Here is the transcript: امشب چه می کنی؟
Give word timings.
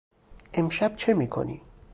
امشب 0.53 0.95
چه 0.95 1.13
می 1.13 1.27
کنی؟ 1.27 1.61